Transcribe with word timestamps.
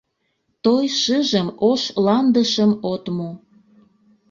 Той 0.63 0.85
шыжым 1.01 1.47
ош 1.69 1.81
ландышым 2.05 2.71
от 2.91 3.03
му 3.15 3.29